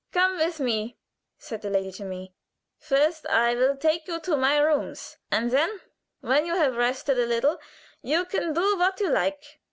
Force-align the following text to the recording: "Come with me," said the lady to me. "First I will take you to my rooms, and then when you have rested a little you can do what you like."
"Come 0.11 0.37
with 0.37 0.59
me," 0.59 0.97
said 1.37 1.61
the 1.61 1.69
lady 1.69 1.91
to 1.91 2.03
me. 2.03 2.33
"First 2.79 3.27
I 3.27 3.53
will 3.53 3.77
take 3.77 4.07
you 4.07 4.19
to 4.21 4.35
my 4.35 4.57
rooms, 4.57 5.17
and 5.29 5.51
then 5.51 5.79
when 6.21 6.47
you 6.47 6.55
have 6.55 6.75
rested 6.75 7.19
a 7.19 7.25
little 7.27 7.59
you 8.01 8.25
can 8.25 8.51
do 8.53 8.77
what 8.79 8.99
you 8.99 9.11
like." 9.11 9.59